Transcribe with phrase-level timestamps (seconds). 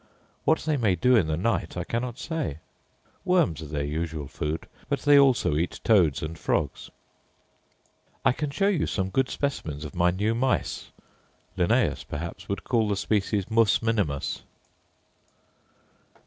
[0.45, 2.57] What they may do in the night I cannot say.
[3.23, 6.89] Worms are their usual food, but they also eat toads and frogs.
[8.25, 10.89] I can show you some good specimens of my new mice.
[11.55, 14.41] Linnaeus, perhaps, would call the species mus minimus.